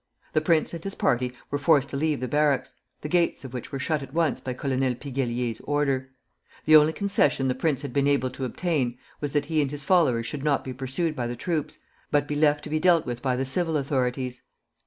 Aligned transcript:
The 0.33 0.41
prince 0.41 0.73
and 0.73 0.83
his 0.83 0.95
party 0.95 1.31
were 1.51 1.59
forced 1.59 1.89
to 1.89 1.95
leave 1.95 2.21
the 2.21 2.27
barracks, 2.27 2.73
the 3.01 3.07
gates 3.07 3.45
of 3.45 3.53
which 3.53 3.71
were 3.71 3.77
shut 3.77 4.01
at 4.01 4.15
once 4.15 4.41
by 4.41 4.55
Colonel 4.55 4.95
Piguellier's 4.95 5.61
order. 5.65 6.09
The 6.65 6.75
only 6.75 6.91
concession 6.91 7.47
the 7.47 7.53
prince 7.53 7.83
had 7.83 7.93
been 7.93 8.07
able 8.07 8.31
to 8.31 8.45
obtain 8.45 8.97
was 9.19 9.33
that 9.33 9.45
he 9.45 9.61
and 9.61 9.69
his 9.69 9.83
followers 9.83 10.25
should 10.25 10.43
not 10.43 10.63
be 10.63 10.73
pursued 10.73 11.15
by 11.15 11.27
the 11.27 11.35
troops, 11.35 11.77
but 12.09 12.27
be 12.27 12.35
left 12.35 12.63
to 12.63 12.69
be 12.71 12.79
dealt 12.79 13.05
with 13.05 13.21
by 13.21 13.35
the 13.35 13.45
civil 13.45 13.77
authorities. 13.77 14.41